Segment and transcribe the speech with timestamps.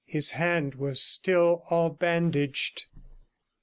[0.07, 2.85] His hand was still all bandaged.